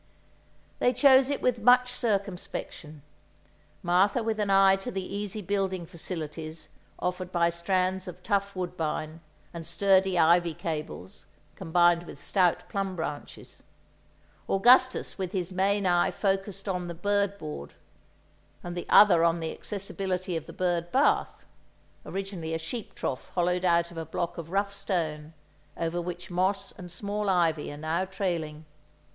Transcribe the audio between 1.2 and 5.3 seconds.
it with much circumspection—Martha with an eye to the